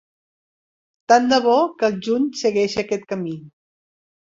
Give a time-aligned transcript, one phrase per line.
[1.13, 3.41] Tant de bo que el juny segueixi aquest camí!